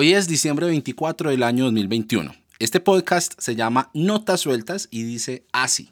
[0.00, 2.32] Hoy es diciembre 24 del año 2021.
[2.60, 5.90] Este podcast se llama Notas Sueltas y dice así.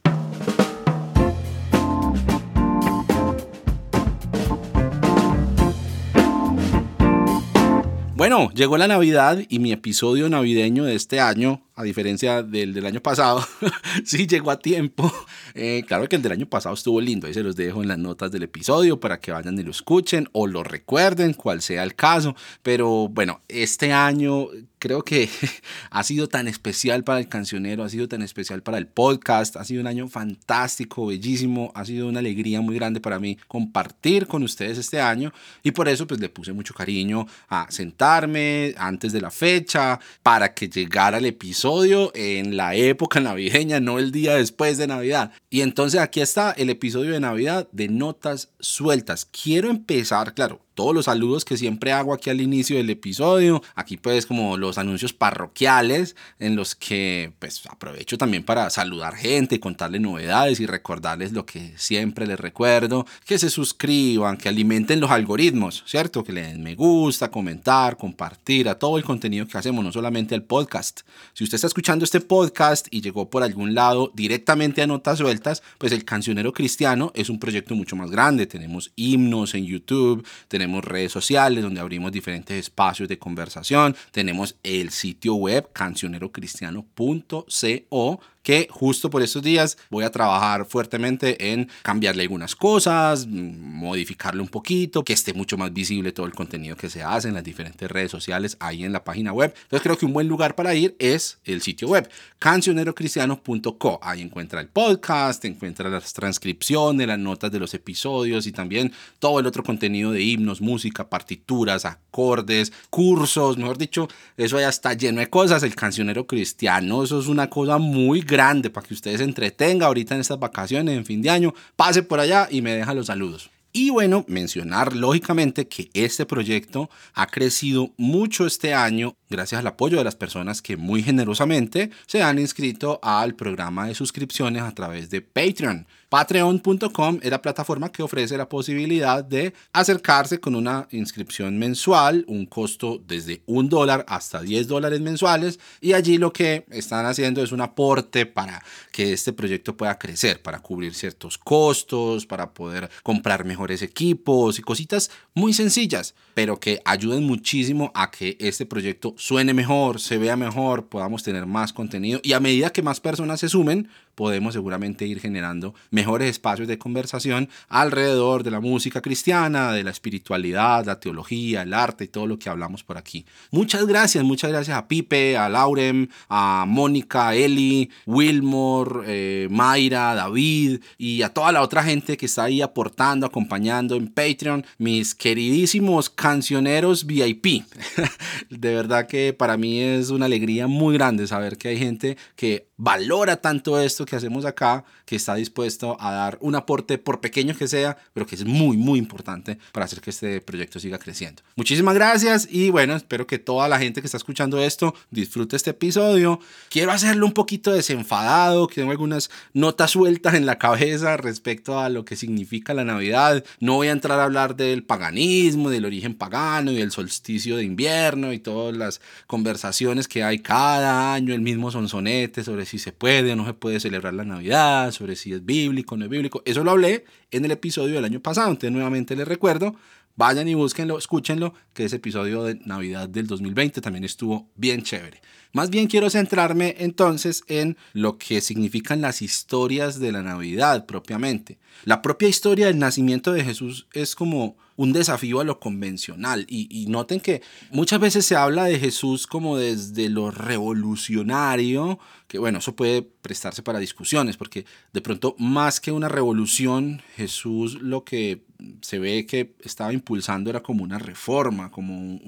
[8.15, 12.87] Bueno, llegó la Navidad y mi episodio navideño de este año a diferencia del del
[12.87, 13.47] año pasado,
[14.05, 15.13] sí llegó a tiempo.
[15.55, 17.99] Eh, claro que el del año pasado estuvo lindo, ahí se los dejo en las
[17.99, 21.95] notas del episodio para que vayan y lo escuchen o lo recuerden, cual sea el
[21.95, 22.35] caso.
[22.63, 24.49] Pero bueno, este año
[24.79, 25.29] creo que
[25.91, 29.65] ha sido tan especial para el cancionero, ha sido tan especial para el podcast, ha
[29.65, 34.43] sido un año fantástico, bellísimo, ha sido una alegría muy grande para mí compartir con
[34.43, 39.21] ustedes este año y por eso pues le puse mucho cariño a sentarme antes de
[39.21, 44.79] la fecha para que llegara el episodio en la época navideña, no el día después
[44.79, 45.33] de Navidad.
[45.51, 49.25] Y entonces aquí está el episodio de Navidad de Notas Sueltas.
[49.25, 53.63] Quiero empezar, claro, todos los saludos que siempre hago aquí al inicio del episodio.
[53.75, 59.59] Aquí pues como los anuncios parroquiales en los que pues aprovecho también para saludar gente,
[59.59, 65.11] contarles novedades y recordarles lo que siempre les recuerdo, que se suscriban, que alimenten los
[65.11, 66.23] algoritmos, ¿cierto?
[66.23, 70.35] Que le den me gusta, comentar, compartir a todo el contenido que hacemos, no solamente
[70.35, 71.01] el podcast.
[71.33, 75.63] Si usted está escuchando este podcast y llegó por algún lado directamente a notas sueltas,
[75.79, 78.47] pues el cancionero cristiano es un proyecto mucho más grande.
[78.47, 84.57] Tenemos himnos en YouTube, tenemos tenemos redes sociales donde abrimos diferentes espacios de conversación, tenemos
[84.65, 92.23] el sitio web cancionerocristiano.co que justo por estos días voy a trabajar fuertemente en cambiarle
[92.23, 97.03] algunas cosas, modificarle un poquito, que esté mucho más visible todo el contenido que se
[97.03, 99.53] hace en las diferentes redes sociales ahí en la página web.
[99.63, 103.99] Entonces creo que un buen lugar para ir es el sitio web cancionerocristiano.co.
[104.01, 109.41] Ahí encuentra el podcast, encuentra las transcripciones, las notas de los episodios y también todo
[109.41, 115.19] el otro contenido de himnos, música, partituras, acordes, cursos, mejor dicho, eso ya está lleno
[115.19, 115.65] de cosas.
[115.65, 119.87] El cancionero cristiano, eso es una cosa muy grande grande para que ustedes se entretenga
[119.87, 121.55] ahorita en estas vacaciones, en fin de año.
[121.75, 123.51] Pase por allá y me deja los saludos.
[123.73, 129.99] Y bueno, mencionar lógicamente que este proyecto ha crecido mucho este año gracias al apoyo
[129.99, 135.11] de las personas que muy generosamente se han inscrito al programa de suscripciones a través
[135.11, 135.87] de Patreon.
[136.09, 142.47] Patreon.com es la plataforma que ofrece la posibilidad de acercarse con una inscripción mensual, un
[142.47, 147.51] costo desde un dólar hasta 10 dólares mensuales, y allí lo que están haciendo es
[147.51, 148.63] un aporte para
[148.93, 154.63] que este proyecto pueda crecer, para cubrir ciertos costos, para poder comprar mejores equipos y
[154.63, 160.37] cositas muy sencillas, pero que ayuden muchísimo a que este proyecto suene mejor, se vea
[160.37, 165.07] mejor, podamos tener más contenido y a medida que más personas se sumen, podemos seguramente
[165.07, 170.99] ir generando mejores espacios de conversación alrededor de la música cristiana, de la espiritualidad, la
[170.99, 173.27] teología, el arte y todo lo que hablamos por aquí.
[173.51, 180.81] Muchas gracias, muchas gracias a Pipe, a Laurem, a Mónica, Eli, Wilmore, eh, Mayra, David
[180.97, 186.09] y a toda la otra gente que está ahí aportando, acompañando en Patreon, mis queridísimos
[186.09, 187.65] cancioneros VIP.
[188.51, 192.69] de verdad que para mí es una alegría muy grande saber que hay gente que
[192.79, 197.57] valora tanto esto que hacemos acá, que está dispuesto a dar un aporte por pequeño
[197.57, 201.43] que sea, pero que es muy, muy importante para hacer que este proyecto siga creciendo.
[201.57, 205.71] Muchísimas gracias y bueno, espero que toda la gente que está escuchando esto disfrute este
[205.71, 206.41] episodio.
[206.71, 211.89] Quiero hacerlo un poquito desenfadado, que tengo algunas notas sueltas en la cabeza respecto a
[211.89, 213.45] lo que significa la Navidad.
[213.61, 217.65] No voy a entrar a hablar del paganismo, del origen pagano y del solsticio de
[217.65, 222.93] invierno y todas las conversaciones que hay cada año, el mismo sonsonete sobre si se
[222.93, 226.43] puede o no se puede celebrar la Navidad, sobre si es bíblico no es bíblico.
[226.45, 228.49] Eso lo hablé en el episodio del año pasado.
[228.49, 229.75] Entonces, nuevamente les recuerdo,
[230.17, 235.21] vayan y búsquenlo, escúchenlo, que ese episodio de Navidad del 2020 también estuvo bien chévere.
[235.53, 241.59] Más bien quiero centrarme entonces en lo que significan las historias de la Navidad propiamente.
[241.85, 246.47] La propia historia del nacimiento de Jesús es como un desafío a lo convencional.
[246.49, 252.59] Y, noten que muchas veces se habla de Jesús como desde lo revolucionario, que bueno,
[252.59, 258.43] eso puede prestarse para discusiones, porque de pronto más que una revolución, Jesús lo que
[258.81, 262.19] se ve que estaba impulsando era como una reforma, como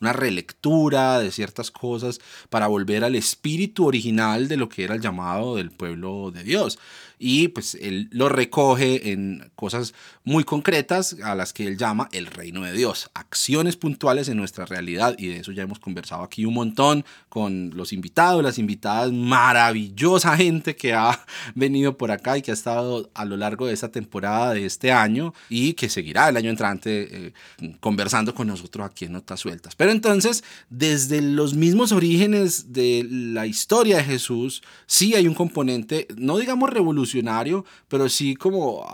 [0.00, 2.20] una relectura de ciertas cosas
[2.50, 6.78] para volver al espíritu original de lo que era el llamado del pueblo de Dios.
[7.18, 9.94] Y pues él lo recoge en cosas
[10.24, 14.66] muy concretas a las que él llama el reino de Dios, acciones puntuales en nuestra
[14.66, 19.12] realidad y de eso ya hemos conversado aquí un montón con los invitados, las invitadas,
[19.46, 23.74] maravillosa gente que ha venido por acá y que ha estado a lo largo de
[23.74, 27.32] esta temporada de este año y que seguirá el año entrante eh,
[27.80, 29.76] conversando con nosotros aquí en Notas Sueltas.
[29.76, 36.08] Pero entonces, desde los mismos orígenes de la historia de Jesús, sí hay un componente,
[36.16, 38.84] no digamos revolucionario, pero sí como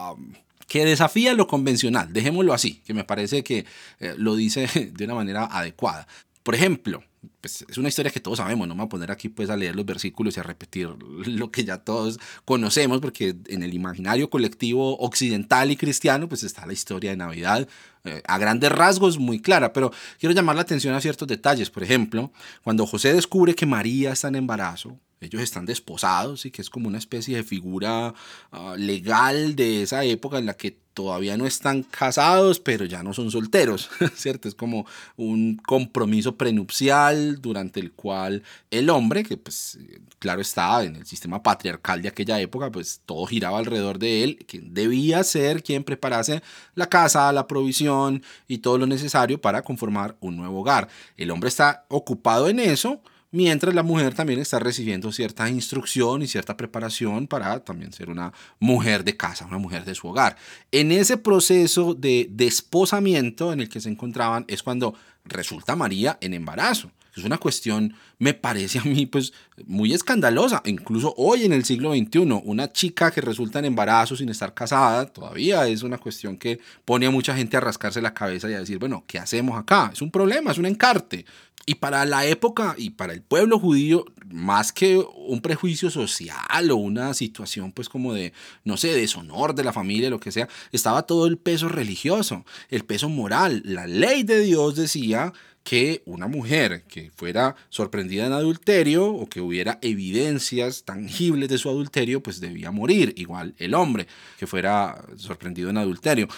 [0.69, 3.65] que desafía lo convencional, dejémoslo así, que me parece que
[4.01, 4.67] eh, lo dice
[4.97, 6.07] de una manera adecuada.
[6.43, 7.03] Por ejemplo,
[7.41, 9.57] pues es una historia que todos sabemos, no me voy a poner aquí pues a
[9.57, 10.89] leer los versículos y a repetir
[11.27, 16.67] lo que ya todos conocemos, porque en el imaginario colectivo occidental y cristiano pues está
[16.67, 17.69] la historia de Navidad
[18.05, 21.83] eh, a grandes rasgos muy clara, pero quiero llamar la atención a ciertos detalles, por
[21.83, 22.33] ejemplo,
[22.65, 26.89] cuando José descubre que María está en embarazo, ellos están desposados y que es como
[26.89, 28.15] una especie de figura
[28.51, 33.15] ah, legal de esa época en la que todavía no están casados, pero ya no
[33.15, 34.49] son solteros, ¿cierto?
[34.49, 34.87] Es como
[35.17, 39.79] un compromiso prenupcial durante el cual el hombre, que pues
[40.19, 44.45] claro está en el sistema patriarcal de aquella época, pues todo giraba alrededor de él,
[44.47, 46.43] que debía ser quien preparase
[46.75, 50.89] la casa, la provisión y todo lo necesario para conformar un nuevo hogar.
[51.17, 53.01] El hombre está ocupado en eso,
[53.33, 58.33] mientras la mujer también está recibiendo cierta instrucción y cierta preparación para también ser una
[58.61, 60.37] mujer de casa, una mujer de su hogar.
[60.71, 64.95] En ese proceso de desposamiento en el que se encontraban es cuando
[65.25, 66.93] resulta María en embarazo.
[67.15, 69.33] Es una cuestión, me parece a mí, pues
[69.67, 70.63] muy escandalosa.
[70.65, 75.07] Incluso hoy en el siglo XXI, una chica que resulta en embarazo sin estar casada,
[75.07, 78.61] todavía es una cuestión que pone a mucha gente a rascarse la cabeza y a
[78.61, 79.91] decir, bueno, ¿qué hacemos acá?
[79.93, 81.27] Es un problema, es un encarte.
[81.65, 86.77] Y para la época y para el pueblo judío, más que un prejuicio social o
[86.77, 88.33] una situación pues como de,
[88.65, 92.85] no sé, deshonor de la familia, lo que sea, estaba todo el peso religioso, el
[92.85, 93.63] peso moral.
[93.65, 95.33] La ley de Dios decía
[95.63, 101.69] que una mujer que fuera sorprendida en adulterio o que hubiera evidencias tangibles de su
[101.69, 103.15] adulterio, pues debía morir.
[103.17, 104.07] Igual el hombre
[104.39, 106.29] que fuera sorprendido en adulterio.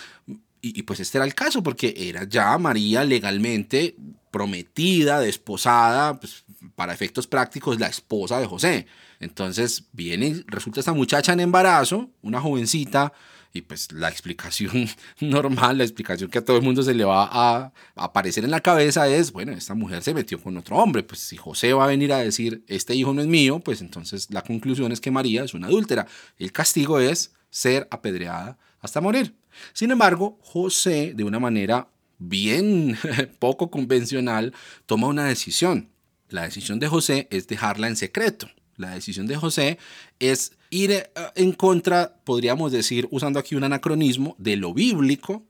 [0.60, 3.96] Y, pues este era el caso porque era ya María legalmente
[4.30, 6.44] prometida, desposada, pues,
[6.74, 8.86] para efectos prácticos, la esposa de José.
[9.20, 13.12] Entonces viene, resulta esta muchacha en embarazo, una jovencita,
[13.56, 14.88] y pues la explicación
[15.20, 18.60] normal, la explicación que a todo el mundo se le va a, aparecer en la
[18.60, 21.86] cabeza es, bueno, esta mujer se metió con otro hombre, pues si José va a
[21.86, 25.44] venir a decir, este hijo no es mío, pues entonces la conclusión es que María
[25.44, 26.06] es una adúltera.
[26.36, 29.36] El castigo es ser apedreada hasta morir.
[29.72, 32.98] Sin embargo, José, de una manera bien
[33.38, 34.52] poco convencional,
[34.86, 35.90] toma una decisión.
[36.28, 38.50] La decisión de José es dejarla en secreto.
[38.76, 39.78] La decisión de José
[40.18, 41.06] es ir eh,
[41.36, 45.44] en contra, podríamos decir, usando aquí un anacronismo, de lo bíblico,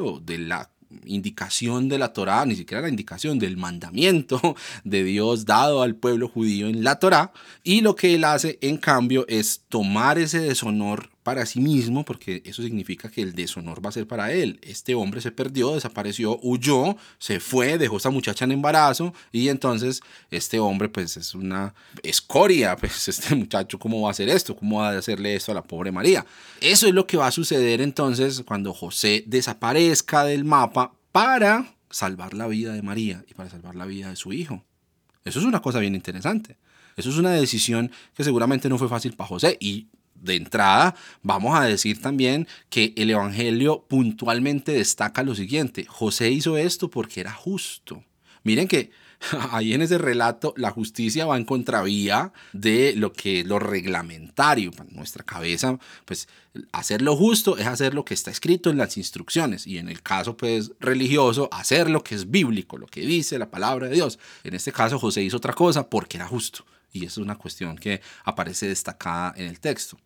[0.00, 0.70] o de la
[1.04, 6.28] indicación de la Torá, ni siquiera la indicación del mandamiento de Dios dado al pueblo
[6.28, 7.32] judío en la Torá,
[7.62, 12.42] y lo que él hace en cambio es tomar ese deshonor para sí mismo, porque
[12.46, 14.58] eso significa que el deshonor va a ser para él.
[14.62, 19.50] Este hombre se perdió, desapareció, huyó, se fue, dejó a esta muchacha en embarazo y
[19.50, 24.56] entonces este hombre pues es una escoria, pues este muchacho cómo va a hacer esto,
[24.56, 26.24] cómo va a hacerle esto a la pobre María.
[26.62, 32.32] Eso es lo que va a suceder entonces cuando José desaparezca del mapa para salvar
[32.32, 34.64] la vida de María y para salvar la vida de su hijo.
[35.26, 36.56] Eso es una cosa bien interesante.
[36.96, 39.88] Eso es una decisión que seguramente no fue fácil para José y
[40.20, 45.84] de entrada, vamos a decir también que el Evangelio puntualmente destaca lo siguiente.
[45.88, 48.04] José hizo esto porque era justo.
[48.42, 48.90] Miren que
[49.50, 54.72] ahí en ese relato la justicia va en contravía de lo que lo reglamentario.
[54.72, 56.28] Para nuestra cabeza, pues
[56.72, 60.02] hacer lo justo es hacer lo que está escrito en las instrucciones y en el
[60.02, 64.18] caso pues religioso, hacer lo que es bíblico, lo que dice la palabra de Dios.
[64.44, 66.64] En este caso José hizo otra cosa porque era justo.
[66.92, 69.98] Y eso es una cuestión que aparece destacada en el texto.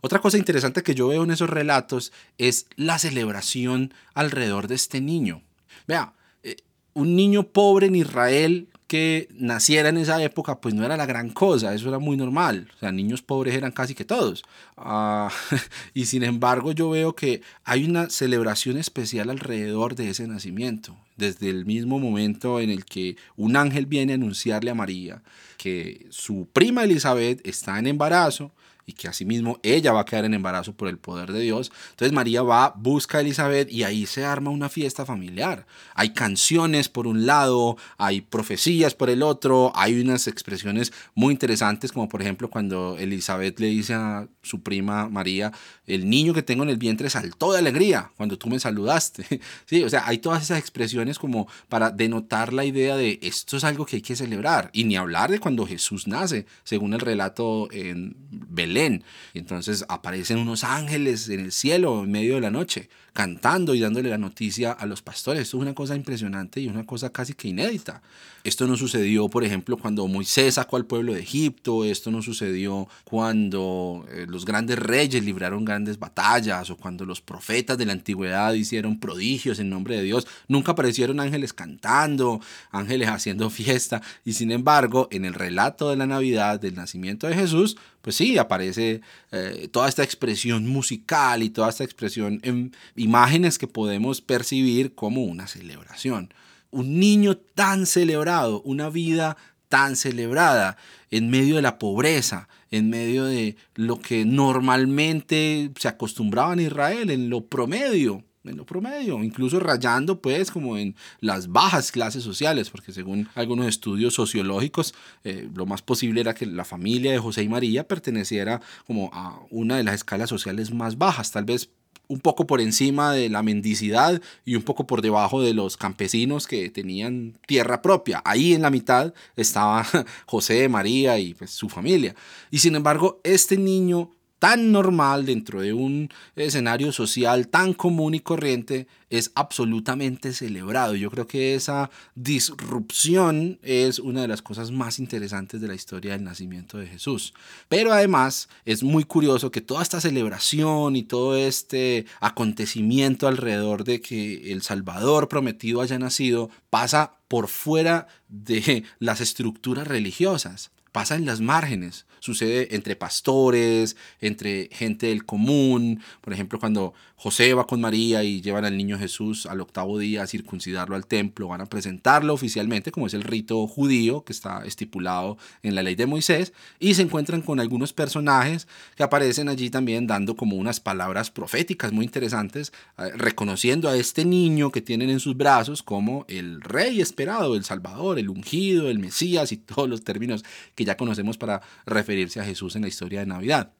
[0.00, 5.00] Otra cosa interesante que yo veo en esos relatos es la celebración alrededor de este
[5.00, 5.42] niño.
[5.86, 6.56] Vea, eh,
[6.94, 11.30] un niño pobre en Israel que naciera en esa época, pues no era la gran
[11.30, 12.70] cosa, eso era muy normal.
[12.76, 14.42] O sea, niños pobres eran casi que todos.
[14.76, 15.30] Ah,
[15.94, 20.94] y sin embargo, yo veo que hay una celebración especial alrededor de ese nacimiento.
[21.16, 25.22] Desde el mismo momento en el que un ángel viene a anunciarle a María
[25.56, 28.50] que su prima Elizabeth está en embarazo
[28.86, 31.72] y que asimismo ella va a quedar en embarazo por el poder de Dios.
[31.90, 35.66] Entonces María va, busca a Elizabeth y ahí se arma una fiesta familiar.
[35.94, 41.92] Hay canciones por un lado, hay profecías por el otro, hay unas expresiones muy interesantes
[41.92, 45.52] como por ejemplo cuando Elizabeth le dice a su prima María,
[45.86, 49.40] el niño que tengo en el vientre saltó de alegría cuando tú me saludaste.
[49.66, 53.64] Sí, o sea, hay todas esas expresiones como para denotar la idea de esto es
[53.64, 57.68] algo que hay que celebrar y ni hablar de cuando Jesús nace, según el relato
[57.72, 62.88] en Belén y entonces aparecen unos ángeles en el cielo en medio de la noche,
[63.12, 65.42] cantando y dándole la noticia a los pastores.
[65.42, 68.02] Esto es una cosa impresionante y una cosa casi que inédita.
[68.44, 72.88] Esto no sucedió, por ejemplo, cuando Moisés sacó al pueblo de Egipto, esto no sucedió
[73.04, 78.52] cuando eh, los grandes reyes libraron grandes batallas o cuando los profetas de la antigüedad
[78.54, 80.26] hicieron prodigios en nombre de Dios.
[80.48, 82.40] Nunca aparecieron ángeles cantando,
[82.72, 87.34] ángeles haciendo fiesta y sin embargo, en el relato de la Navidad, del nacimiento de
[87.34, 93.58] Jesús, pues sí, aparece eh, toda esta expresión musical y toda esta expresión en imágenes
[93.58, 96.34] que podemos percibir como una celebración.
[96.70, 99.36] Un niño tan celebrado, una vida
[99.68, 100.76] tan celebrada
[101.10, 107.10] en medio de la pobreza, en medio de lo que normalmente se acostumbraba en Israel,
[107.10, 112.70] en lo promedio, en lo promedio, incluso rayando pues como en las bajas clases sociales,
[112.70, 114.94] porque según algunos estudios sociológicos,
[115.24, 119.40] eh, lo más posible era que la familia de José y María perteneciera como a
[119.50, 121.70] una de las escalas sociales más bajas, tal vez
[122.08, 126.46] un poco por encima de la mendicidad y un poco por debajo de los campesinos
[126.46, 128.20] que tenían tierra propia.
[128.24, 129.86] Ahí en la mitad estaba
[130.26, 132.14] José, María y pues, su familia.
[132.50, 134.10] Y sin embargo, este niño
[134.42, 140.96] tan normal dentro de un escenario social tan común y corriente es absolutamente celebrado.
[140.96, 146.14] Yo creo que esa disrupción es una de las cosas más interesantes de la historia
[146.14, 147.34] del nacimiento de Jesús.
[147.68, 154.00] Pero además es muy curioso que toda esta celebración y todo este acontecimiento alrededor de
[154.00, 161.26] que el Salvador prometido haya nacido pasa por fuera de las estructuras religiosas pasa en
[161.26, 167.80] las márgenes, sucede entre pastores, entre gente del común, por ejemplo, cuando José va con
[167.80, 171.66] María y llevan al niño Jesús al octavo día a circuncidarlo al templo, van a
[171.66, 176.52] presentarlo oficialmente, como es el rito judío que está estipulado en la ley de Moisés,
[176.78, 181.92] y se encuentran con algunos personajes que aparecen allí también dando como unas palabras proféticas
[181.92, 187.00] muy interesantes, eh, reconociendo a este niño que tienen en sus brazos como el rey
[187.00, 190.44] esperado, el Salvador, el ungido, el Mesías y todos los términos
[190.74, 193.72] que ya conocemos para referirse a Jesús en la historia de Navidad.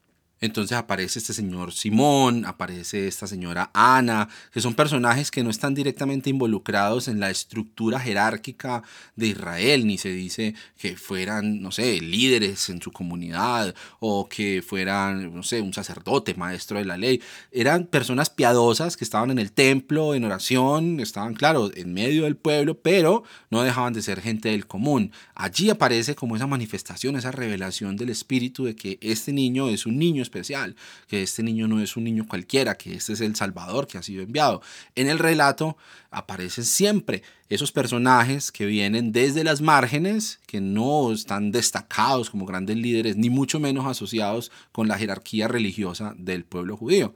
[0.43, 5.73] Entonces aparece este señor Simón, aparece esta señora Ana, que son personajes que no están
[5.73, 8.83] directamente involucrados en la estructura jerárquica
[9.15, 14.61] de Israel, ni se dice que fueran, no sé, líderes en su comunidad o que
[14.61, 17.21] fueran, no sé, un sacerdote, maestro de la ley.
[17.53, 22.35] Eran personas piadosas que estaban en el templo, en oración, estaban, claro, en medio del
[22.35, 25.13] pueblo, pero no dejaban de ser gente del común.
[25.35, 29.97] Allí aparece como esa manifestación, esa revelación del Espíritu de que este niño es un
[29.97, 30.75] niño especial,
[31.07, 34.03] que este niño no es un niño cualquiera, que este es el Salvador que ha
[34.03, 34.61] sido enviado.
[34.95, 35.77] En el relato
[36.11, 42.77] aparecen siempre esos personajes que vienen desde las márgenes, que no están destacados como grandes
[42.77, 47.13] líderes, ni mucho menos asociados con la jerarquía religiosa del pueblo judío.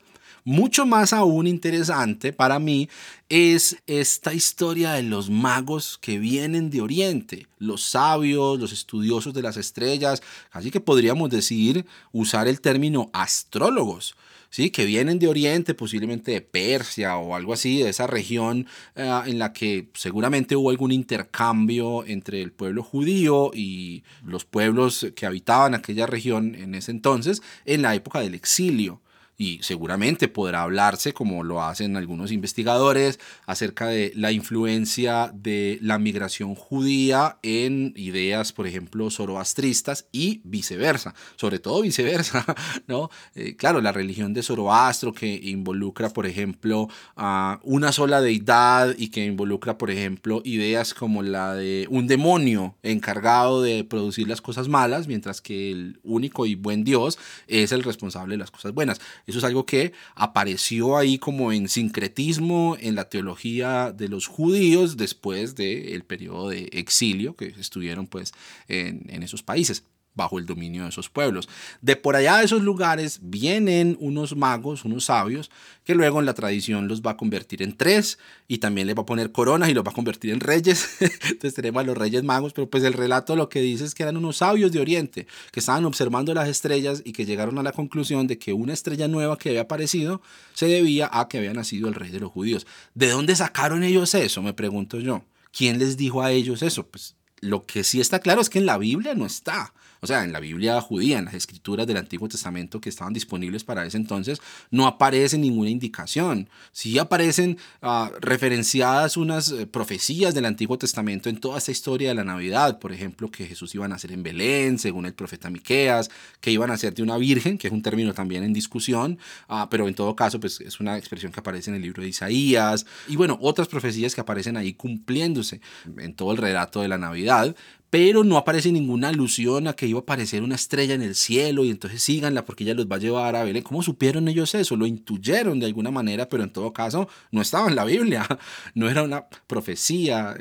[0.49, 2.87] Mucho más aún interesante para mí
[3.27, 9.41] es esta historia de los magos que vienen de Oriente, los sabios, los estudiosos de
[9.41, 14.15] las estrellas, así que podríamos decir, usar el término astrólogos.
[14.49, 14.69] ¿Sí?
[14.69, 19.39] que vienen de Oriente, posiblemente de Persia o algo así, de esa región eh, en
[19.39, 25.75] la que seguramente hubo algún intercambio entre el pueblo judío y los pueblos que habitaban
[25.75, 29.01] aquella región en ese entonces, en la época del exilio
[29.38, 36.00] y seguramente podrá hablarse, como lo hacen algunos investigadores, acerca de la influencia de la
[36.00, 42.46] migración judía en ideas, por ejemplo, zoroastristas y viceversa, sobre todo viceversa,
[42.88, 43.10] ¿no?
[43.36, 49.10] Eh, claro, la religión de Zoroastro que involucra, por ejemplo, a una sola deidad y
[49.10, 54.67] que involucra, por ejemplo, ideas como la de un demonio encargado de producir las cosas
[54.67, 59.00] malas, mientras que el único y buen Dios es el responsable de las cosas buenas.
[59.27, 64.96] Eso es algo que apareció ahí como en sincretismo en la teología de los judíos
[64.96, 68.34] después del periodo de exilio que estuvieron pues
[68.69, 69.84] en, en esos países.
[70.17, 71.47] Bajo el dominio de esos pueblos.
[71.81, 75.50] De por allá de esos lugares vienen unos magos, unos sabios,
[75.86, 78.19] que luego en la tradición los va a convertir en tres
[78.50, 80.97] y también les va a poner coronas y los va a convertir en reyes.
[81.00, 84.03] Entonces tenemos a los reyes magos, pero pues el relato lo que dice es que
[84.03, 87.71] eran unos sabios de Oriente que estaban observando las estrellas y que llegaron a la
[87.71, 90.21] conclusión de que una estrella nueva que había aparecido
[90.53, 92.67] se debía a que había nacido el rey de los judíos.
[92.93, 94.41] ¿De dónde sacaron ellos eso?
[94.41, 95.24] Me pregunto yo.
[95.51, 96.86] ¿Quién les dijo a ellos eso?
[96.88, 99.74] Pues lo que sí está claro es que en la Biblia no está.
[100.01, 103.63] O sea, en la Biblia judía, en las escrituras del Antiguo Testamento que estaban disponibles
[103.63, 106.49] para ese entonces, no aparece ninguna indicación.
[106.71, 112.15] Sí aparecen ah, referenciadas unas eh, profecías del Antiguo Testamento en toda esta historia de
[112.15, 112.79] la Navidad.
[112.79, 116.09] Por ejemplo, que Jesús iba a nacer en Belén, según el profeta Miqueas,
[116.41, 119.67] que iban a ser de una virgen, que es un término también en discusión, ah,
[119.69, 122.85] pero en todo caso, pues es una expresión que aparece en el libro de Isaías.
[123.07, 125.61] Y bueno, otras profecías que aparecen ahí cumpliéndose
[125.97, 127.55] en todo el relato de la Navidad
[127.89, 131.63] pero no aparece ninguna alusión a que iba a aparecer una estrella en el cielo
[131.63, 133.63] y entonces síganla porque ella los va a llevar a Belén.
[133.63, 134.75] ¿Cómo supieron ellos eso?
[134.75, 138.27] Lo intuyeron de alguna manera, pero en todo caso no estaba en la Biblia,
[138.75, 140.36] no era una profecía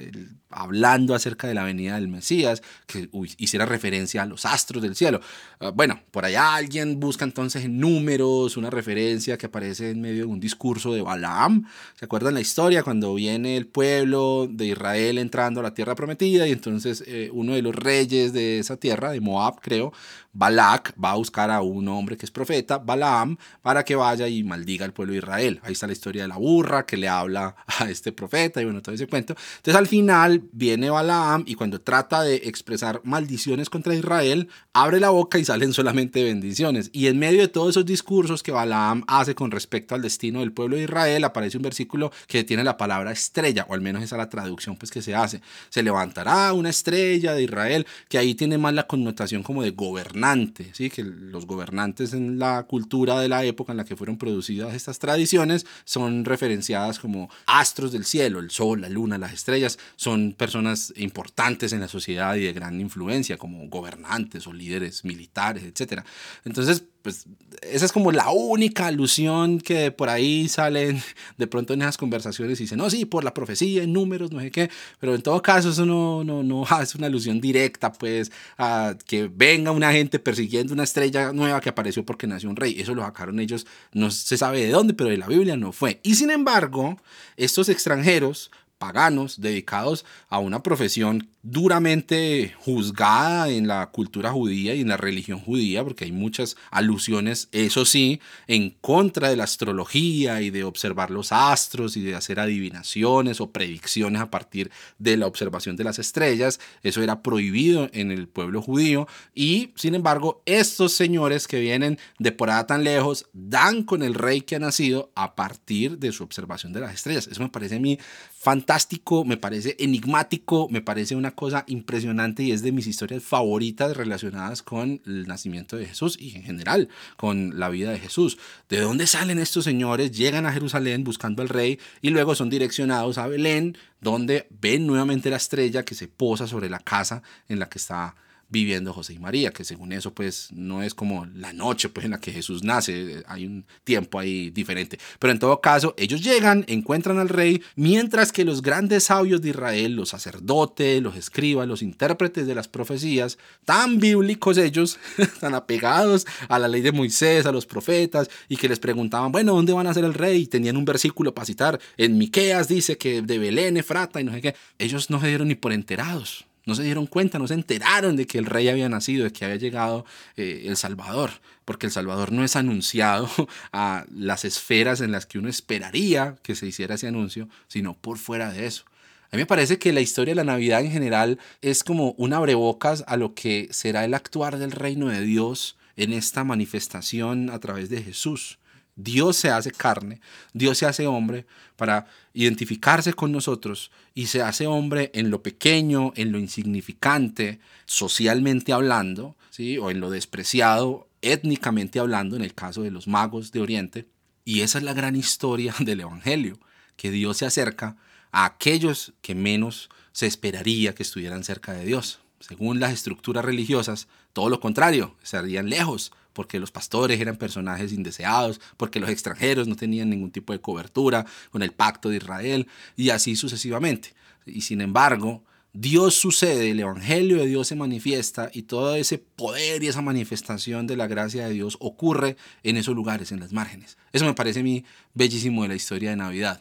[0.51, 5.21] hablando acerca de la venida del Mesías, que hiciera referencia a los astros del cielo.
[5.61, 10.21] Ah, bueno, por allá alguien busca entonces en números una referencia que aparece en medio
[10.21, 11.67] de un discurso de Balaam.
[11.95, 16.47] ¿Se acuerdan la historia cuando viene el pueblo de Israel entrando a la tierra prometida
[16.47, 19.93] y entonces eh, uno de los reyes de esa tierra, de Moab creo,
[20.37, 24.45] Balak va a buscar a un hombre que es profeta, Balaam, para que vaya y
[24.45, 25.61] maldiga al pueblo de Israel.
[25.63, 28.83] Ahí está la historia de la burra que le habla a este profeta y bueno,
[28.83, 29.35] todo ese cuento.
[29.57, 35.09] Entonces al final viene Balaam y cuando trata de expresar maldiciones contra Israel, abre la
[35.09, 36.91] boca y salen solamente bendiciones.
[36.93, 40.53] Y en medio de todos esos discursos que Balaam hace con respecto al destino del
[40.53, 44.17] pueblo de Israel, aparece un versículo que tiene la palabra estrella, o al menos esa
[44.17, 45.41] es la traducción pues que se hace.
[45.71, 50.26] Se levantará una estrella de Israel, que ahí tiene más la connotación como de gobernar
[50.73, 50.91] ¿sí?
[50.91, 54.99] que los gobernantes en la cultura de la época en la que fueron producidas estas
[54.99, 60.93] tradiciones son referenciadas como astros del cielo, el sol, la luna, las estrellas, son personas
[60.97, 66.03] importantes en la sociedad y de gran influencia como gobernantes o líderes militares, etc.
[66.45, 67.25] Entonces, pues
[67.63, 71.01] esa es como la única alusión que por ahí salen
[71.39, 74.41] de pronto en esas conversaciones y dicen, no, sí, por la profecía, en números, no
[74.41, 78.33] sé qué, pero en todo caso eso no, no, no es una alusión directa, pues,
[78.59, 82.75] a que venga una gente persiguiendo una estrella nueva que apareció porque nació un rey.
[82.81, 86.01] Eso lo sacaron ellos, no se sabe de dónde, pero de la Biblia no fue.
[86.03, 86.97] Y sin embargo,
[87.37, 94.89] estos extranjeros paganos dedicados a una profesión duramente juzgada en la cultura judía y en
[94.89, 100.51] la religión judía, porque hay muchas alusiones, eso sí, en contra de la astrología y
[100.51, 105.77] de observar los astros y de hacer adivinaciones o predicciones a partir de la observación
[105.77, 106.59] de las estrellas.
[106.83, 112.33] Eso era prohibido en el pueblo judío y, sin embargo, estos señores que vienen de
[112.33, 116.25] por allá tan lejos dan con el rey que ha nacido a partir de su
[116.25, 117.29] observación de las estrellas.
[117.29, 117.99] Eso me parece a mí
[118.37, 123.97] fantástico, me parece enigmático, me parece una cosa impresionante y es de mis historias favoritas
[123.97, 128.39] relacionadas con el nacimiento de Jesús y en general con la vida de Jesús.
[128.69, 130.11] ¿De dónde salen estos señores?
[130.11, 135.31] Llegan a Jerusalén buscando al rey y luego son direccionados a Belén, donde ven nuevamente
[135.31, 138.17] la estrella que se posa sobre la casa en la que está
[138.49, 142.13] viviendo José y María, que según eso pues no es como la noche pues en
[142.13, 144.99] la que Jesús nace, hay un tiempo ahí diferente.
[145.19, 149.51] Pero en todo caso, ellos llegan, encuentran al rey, mientras que los grandes sabios de
[149.51, 154.99] Israel, los sacerdotes, los escribas, los intérpretes de las profecías, tan bíblicos ellos,
[155.41, 159.55] tan apegados a la ley de Moisés, a los profetas, y que les preguntaban, bueno,
[159.55, 160.43] ¿dónde van a ser el rey?
[160.43, 164.33] Y tenían un versículo para citar, en Miqueas dice que de Belén, Efrata y no
[164.33, 164.55] sé qué.
[164.79, 168.27] Ellos no se dieron ni por enterados no se dieron cuenta, no se enteraron de
[168.27, 170.05] que el rey había nacido, de que había llegado
[170.37, 171.31] eh, el Salvador,
[171.65, 173.31] porque el Salvador no es anunciado
[173.73, 178.19] a las esferas en las que uno esperaría que se hiciera ese anuncio, sino por
[178.19, 178.85] fuera de eso.
[179.31, 182.33] A mí me parece que la historia de la Navidad en general es como un
[182.33, 187.59] abrebocas a lo que será el actuar del reino de Dios en esta manifestación a
[187.59, 188.59] través de Jesús.
[188.97, 190.21] Dios se hace carne,
[190.55, 191.45] Dios se hace hombre
[191.77, 198.73] para identificarse con nosotros y se hace hombre en lo pequeño, en lo insignificante, socialmente
[198.73, 199.77] hablando, ¿sí?
[199.77, 204.07] o en lo despreciado, étnicamente hablando, en el caso de los magos de Oriente.
[204.47, 206.59] Y esa es la gran historia del Evangelio,
[206.97, 207.97] que Dios se acerca
[208.33, 212.21] a aquellos que menos se esperaría que estuvieran cerca de Dios.
[212.41, 218.61] Según las estructuras religiosas, todo lo contrario, estarían lejos, porque los pastores eran personajes indeseados,
[218.77, 223.09] porque los extranjeros no tenían ningún tipo de cobertura con el pacto de Israel y
[223.09, 224.13] así sucesivamente.
[224.45, 229.83] Y sin embargo, Dios sucede, el Evangelio de Dios se manifiesta y todo ese poder
[229.83, 233.97] y esa manifestación de la gracia de Dios ocurre en esos lugares, en las márgenes.
[234.13, 236.61] Eso me parece a mí bellísimo de la historia de Navidad.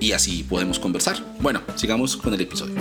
[0.00, 1.22] y así podemos conversar.
[1.40, 2.74] Bueno, sigamos con el episodio.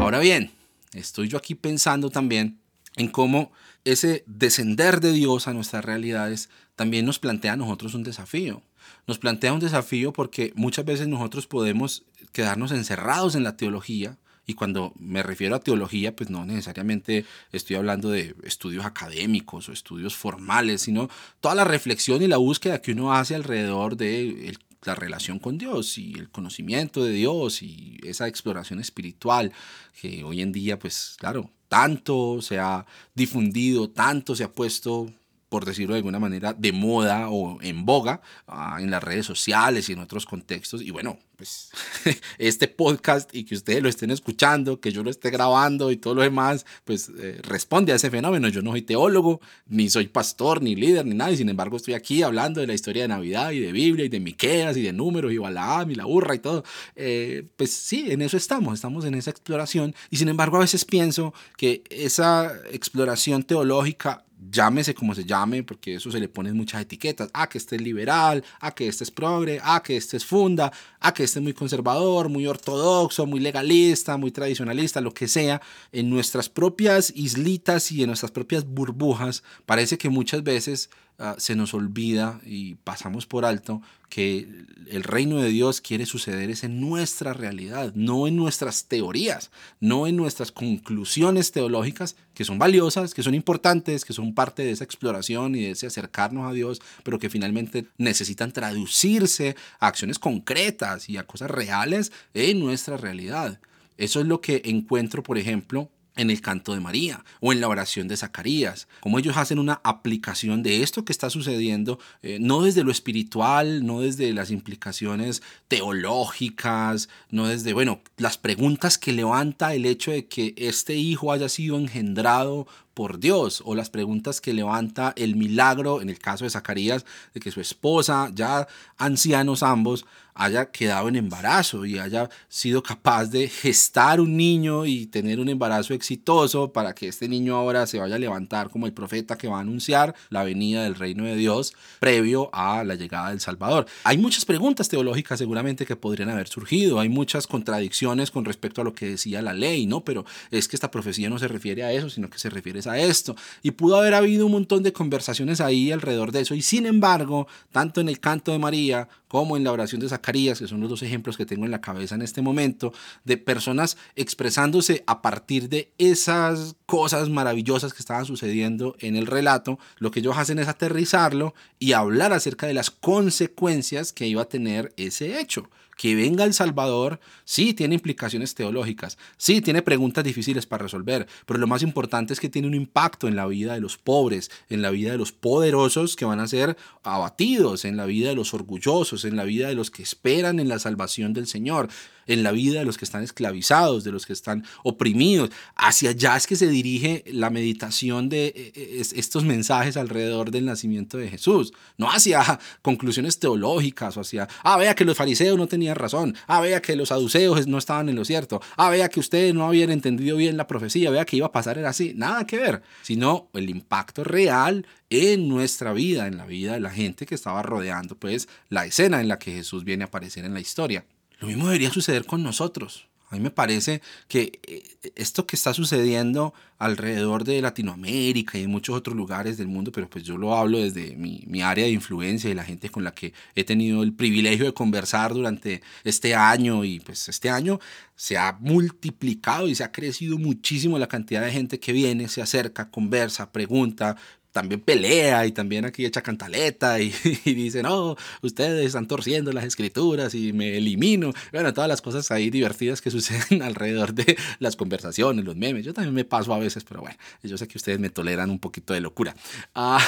[0.00, 0.50] Ahora bien,
[0.92, 2.58] estoy yo aquí pensando también
[2.96, 3.50] en cómo
[3.84, 8.62] ese descender de Dios a nuestras realidades también nos plantea a nosotros un desafío.
[9.06, 14.54] Nos plantea un desafío porque muchas veces nosotros podemos quedarnos encerrados en la teología y
[14.54, 20.14] cuando me refiero a teología, pues no necesariamente estoy hablando de estudios académicos o estudios
[20.14, 21.08] formales, sino
[21.40, 25.96] toda la reflexión y la búsqueda que uno hace alrededor de la relación con Dios
[25.96, 29.52] y el conocimiento de Dios y esa exploración espiritual
[29.98, 35.12] que hoy en día, pues claro, tanto se ha difundido, tanto se ha puesto
[35.54, 39.88] por decirlo de alguna manera, de moda o en boga ah, en las redes sociales
[39.88, 40.82] y en otros contextos.
[40.82, 41.70] Y bueno, pues
[42.38, 46.16] este podcast y que ustedes lo estén escuchando, que yo lo esté grabando y todo
[46.16, 48.48] lo demás, pues eh, responde a ese fenómeno.
[48.48, 52.24] Yo no soy teólogo, ni soy pastor, ni líder, ni nada, sin embargo estoy aquí
[52.24, 55.32] hablando de la historia de Navidad y de Biblia y de Miqueas y de números
[55.32, 56.64] y Balaam y la burra y todo.
[56.96, 60.84] Eh, pues sí, en eso estamos, estamos en esa exploración y sin embargo a veces
[60.84, 66.82] pienso que esa exploración teológica llámese como se llame, porque eso se le ponen muchas
[66.82, 67.30] etiquetas.
[67.32, 70.72] Ah, que este es liberal, ah, que este es progre, ah, que este es funda,
[71.00, 75.60] ah, que este es muy conservador, muy ortodoxo, muy legalista, muy tradicionalista, lo que sea.
[75.92, 81.54] En nuestras propias islitas y en nuestras propias burbujas, parece que muchas veces Ah, se
[81.54, 84.48] nos olvida y pasamos por alto que
[84.90, 90.16] el reino de Dios quiere suceder en nuestra realidad, no en nuestras teorías, no en
[90.16, 95.54] nuestras conclusiones teológicas, que son valiosas, que son importantes, que son parte de esa exploración
[95.54, 101.16] y de ese acercarnos a Dios, pero que finalmente necesitan traducirse a acciones concretas y
[101.16, 103.60] a cosas reales en nuestra realidad.
[103.98, 107.68] Eso es lo que encuentro, por ejemplo, en el canto de María o en la
[107.68, 112.62] oración de Zacarías, como ellos hacen una aplicación de esto que está sucediendo, eh, no
[112.62, 119.74] desde lo espiritual, no desde las implicaciones teológicas, no desde, bueno, las preguntas que levanta
[119.74, 124.54] el hecho de que este hijo haya sido engendrado por Dios o las preguntas que
[124.54, 127.04] levanta el milagro, en el caso de Zacarías,
[127.34, 133.26] de que su esposa, ya ancianos ambos, haya quedado en embarazo y haya sido capaz
[133.26, 137.98] de gestar un niño y tener un embarazo exitoso para que este niño ahora se
[137.98, 141.36] vaya a levantar como el profeta que va a anunciar la venida del reino de
[141.36, 143.86] Dios previo a la llegada del Salvador.
[144.02, 148.84] Hay muchas preguntas teológicas seguramente que podrían haber surgido, hay muchas contradicciones con respecto a
[148.84, 150.00] lo que decía la ley, ¿no?
[150.00, 152.98] Pero es que esta profecía no se refiere a eso, sino que se refiere a
[152.98, 153.34] esto.
[153.62, 156.54] Y pudo haber habido un montón de conversaciones ahí alrededor de eso.
[156.54, 160.60] Y sin embargo, tanto en el canto de María como en la oración de Zacarías,
[160.60, 162.92] que son los dos ejemplos que tengo en la cabeza en este momento,
[163.24, 169.78] de personas expresándose a partir de esas cosas maravillosas que estaban sucediendo en el relato,
[169.98, 174.48] lo que ellos hacen es aterrizarlo y hablar acerca de las consecuencias que iba a
[174.48, 180.66] tener ese hecho que venga el Salvador, sí tiene implicaciones teológicas, sí tiene preguntas difíciles
[180.66, 183.80] para resolver, pero lo más importante es que tiene un impacto en la vida de
[183.80, 188.06] los pobres, en la vida de los poderosos que van a ser abatidos, en la
[188.06, 191.46] vida de los orgullosos, en la vida de los que esperan en la salvación del
[191.46, 191.88] Señor
[192.26, 195.50] en la vida de los que están esclavizados, de los que están oprimidos.
[195.76, 200.64] Hacia allá es que se dirige la meditación de eh, eh, estos mensajes alrededor del
[200.64, 205.66] nacimiento de Jesús, no hacia conclusiones teológicas o hacia, ah, vea que los fariseos no
[205.66, 209.20] tenían razón, ah, vea que los saduceos no estaban en lo cierto, ah, vea que
[209.20, 212.46] ustedes no habían entendido bien la profecía, vea que iba a pasar era así, nada
[212.46, 217.26] que ver, sino el impacto real en nuestra vida, en la vida de la gente
[217.26, 220.60] que estaba rodeando pues la escena en la que Jesús viene a aparecer en la
[220.60, 221.04] historia.
[221.38, 223.08] Lo mismo debería suceder con nosotros.
[223.34, 228.70] A mí me parece que eh, esto que está sucediendo alrededor de Latinoamérica y en
[228.70, 231.90] muchos otros lugares del mundo, pero pues yo lo hablo desde mi, mi, área de
[231.90, 236.34] influencia y la gente con la que he tenido el privilegio de conversar durante este
[236.34, 237.80] año y pues este año
[238.14, 242.40] se ha multiplicado y se ha crecido muchísimo la cantidad de gente que viene, se
[242.40, 244.16] acerca, conversa, pregunta,
[244.54, 247.10] también pelea y también aquí echa cantaleta y,
[247.44, 251.32] dice, no, ustedes están torciendo las escrituras y me elimino.
[251.52, 255.84] Bueno, todas las cosas ahí divertidas que suceden alrededor de las conversaciones, los memes.
[255.84, 258.60] Yo también me paso a veces, pero bueno, yo sé que ustedes me toleran un
[258.60, 259.34] poquito de locura.
[259.76, 259.98] Ah,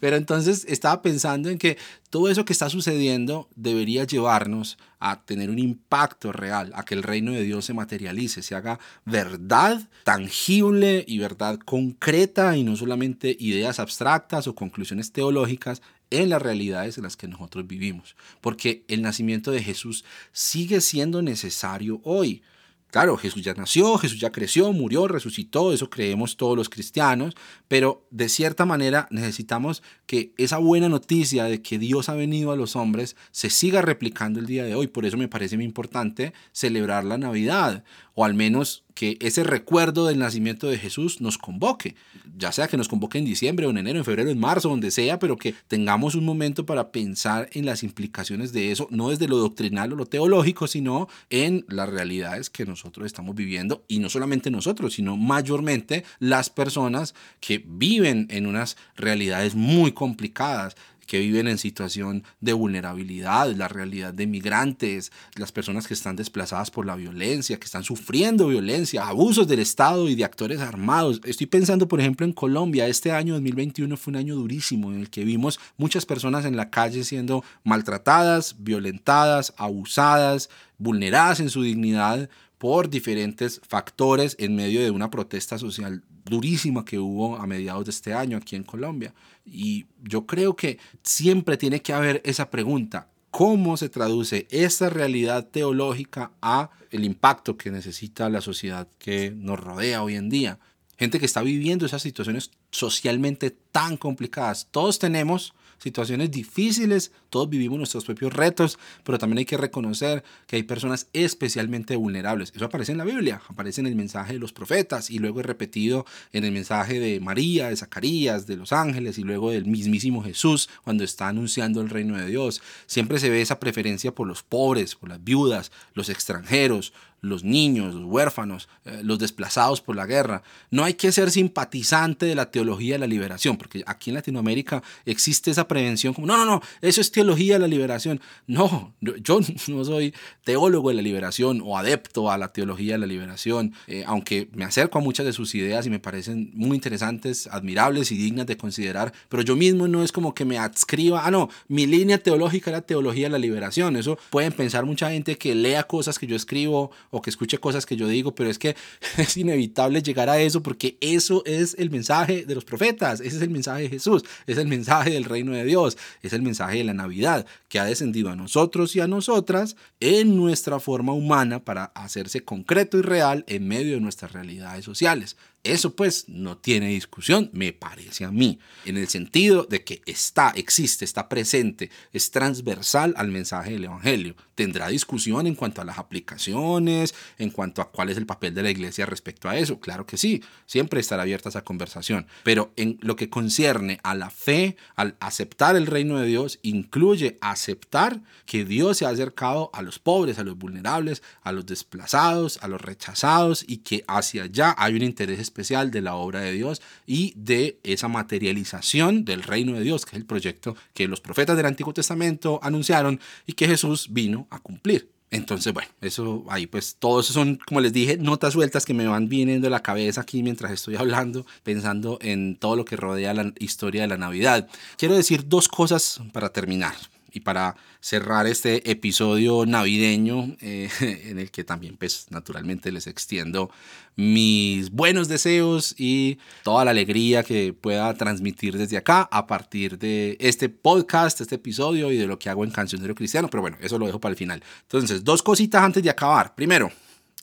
[0.00, 1.78] pero entonces estaba pensando en que
[2.10, 7.02] todo eso que está sucediendo debería llevarnos a tener un impacto real, a que el
[7.02, 13.36] reino de Dios se materialice, se haga verdad tangible y verdad concreta y no solamente
[13.38, 18.16] ideas abstractas o conclusiones teológicas en las realidades en las que nosotros vivimos.
[18.40, 22.42] Porque el nacimiento de Jesús sigue siendo necesario hoy.
[22.90, 27.34] Claro, Jesús ya nació, Jesús ya creció, murió, resucitó, eso creemos todos los cristianos,
[27.68, 32.56] pero de cierta manera necesitamos que esa buena noticia de que Dios ha venido a
[32.56, 34.86] los hombres se siga replicando el día de hoy.
[34.86, 37.84] Por eso me parece muy importante celebrar la Navidad,
[38.18, 41.94] o al menos que ese recuerdo del nacimiento de Jesús nos convoque,
[42.36, 44.90] ya sea que nos convoque en diciembre o en enero, en febrero, en marzo, donde
[44.90, 49.28] sea, pero que tengamos un momento para pensar en las implicaciones de eso, no desde
[49.28, 54.08] lo doctrinal o lo teológico, sino en las realidades que nosotros estamos viviendo y no
[54.08, 60.74] solamente nosotros, sino mayormente las personas que viven en unas realidades muy complicadas,
[61.08, 66.70] que viven en situación de vulnerabilidad, la realidad de migrantes, las personas que están desplazadas
[66.70, 71.20] por la violencia, que están sufriendo violencia, abusos del Estado y de actores armados.
[71.24, 72.86] Estoy pensando, por ejemplo, en Colombia.
[72.86, 76.68] Este año 2021 fue un año durísimo en el que vimos muchas personas en la
[76.68, 84.90] calle siendo maltratadas, violentadas, abusadas, vulneradas en su dignidad por diferentes factores en medio de
[84.90, 89.14] una protesta social durísima que hubo a mediados de este año aquí en Colombia.
[89.44, 95.48] Y yo creo que siempre tiene que haber esa pregunta, ¿cómo se traduce esta realidad
[95.48, 100.58] teológica a el impacto que necesita la sociedad que nos rodea hoy en día?
[100.98, 104.68] Gente que está viviendo esas situaciones socialmente tan complicadas.
[104.70, 110.56] Todos tenemos situaciones difíciles, todos vivimos nuestros propios retos, pero también hay que reconocer que
[110.56, 112.52] hay personas especialmente vulnerables.
[112.54, 115.46] Eso aparece en la Biblia, aparece en el mensaje de los profetas y luego es
[115.46, 120.22] repetido en el mensaje de María, de Zacarías, de los ángeles y luego del mismísimo
[120.22, 122.62] Jesús cuando está anunciando el reino de Dios.
[122.86, 127.94] Siempre se ve esa preferencia por los pobres, por las viudas, los extranjeros, los niños,
[127.94, 130.42] los huérfanos, eh, los desplazados por la guerra.
[130.70, 134.82] No hay que ser simpatizante de la teología de la liberación, porque aquí en Latinoamérica
[135.04, 138.20] existe esa prevención como, no, no, no, eso es teología de la liberación.
[138.46, 143.06] No, yo no soy teólogo de la liberación o adepto a la teología de la
[143.06, 147.46] liberación, eh, aunque me acerco a muchas de sus ideas y me parecen muy interesantes,
[147.48, 151.30] admirables y dignas de considerar, pero yo mismo no es como que me adscriba, ah,
[151.30, 153.96] no, mi línea teológica es la teología de la liberación.
[153.96, 157.86] Eso pueden pensar mucha gente que lea cosas que yo escribo o que escuche cosas
[157.86, 158.76] que yo digo, pero es que
[159.16, 163.42] es inevitable llegar a eso porque eso es el mensaje de los profetas, ese es
[163.42, 166.84] el mensaje de Jesús, es el mensaje del reino de Dios, es el mensaje de
[166.84, 171.84] la Navidad que ha descendido a nosotros y a nosotras en nuestra forma humana para
[171.84, 175.36] hacerse concreto y real en medio de nuestras realidades sociales.
[175.68, 180.50] Eso pues no tiene discusión, me parece a mí, en el sentido de que está,
[180.56, 184.34] existe, está presente, es transversal al mensaje del Evangelio.
[184.54, 188.62] Tendrá discusión en cuanto a las aplicaciones, en cuanto a cuál es el papel de
[188.62, 189.78] la iglesia respecto a eso.
[189.78, 192.26] Claro que sí, siempre estará abierta esa conversación.
[192.44, 197.36] Pero en lo que concierne a la fe, al aceptar el reino de Dios, incluye
[197.42, 202.58] aceptar que Dios se ha acercado a los pobres, a los vulnerables, a los desplazados,
[202.62, 206.52] a los rechazados y que hacia allá hay un interés especial de la obra de
[206.52, 211.20] Dios y de esa materialización del reino de Dios, que es el proyecto que los
[211.20, 215.10] profetas del Antiguo Testamento anunciaron y que Jesús vino a cumplir.
[215.30, 219.28] Entonces, bueno, eso ahí pues todos son, como les dije, notas sueltas que me van
[219.28, 223.52] viniendo a la cabeza aquí mientras estoy hablando, pensando en todo lo que rodea la
[223.58, 224.68] historia de la Navidad.
[224.96, 226.94] Quiero decir dos cosas para terminar
[227.32, 233.70] y para cerrar este episodio navideño eh, en el que también pues naturalmente les extiendo
[234.16, 240.36] mis buenos deseos y toda la alegría que pueda transmitir desde acá a partir de
[240.40, 243.98] este podcast, este episodio y de lo que hago en Cancionero Cristiano, pero bueno, eso
[243.98, 244.62] lo dejo para el final.
[244.82, 246.54] Entonces, dos cositas antes de acabar.
[246.56, 246.90] Primero,